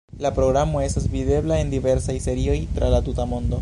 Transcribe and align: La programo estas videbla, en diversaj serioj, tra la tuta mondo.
La 0.25 0.29
programo 0.37 0.81
estas 0.85 1.05
videbla, 1.11 1.61
en 1.65 1.71
diversaj 1.77 2.19
serioj, 2.29 2.61
tra 2.79 2.95
la 2.97 3.07
tuta 3.11 3.33
mondo. 3.35 3.59